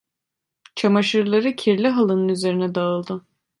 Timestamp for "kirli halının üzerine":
1.55-2.75